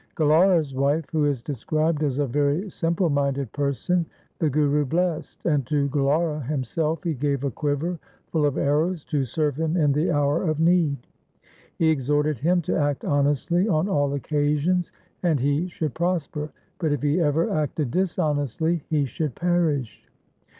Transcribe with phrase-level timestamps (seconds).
[0.15, 4.03] Galaura's wife, who is described as a very simple minded person,
[4.39, 7.99] the Guru blessed, and to Galaura himself he gave a quiver
[8.31, 10.97] full of arrows to serve him in the hour of need.
[11.77, 14.91] He exhorted him to act honestly on all occasions
[15.21, 16.49] and he should prosper,
[16.79, 20.09] but if he ever acted dishonestly he should perish.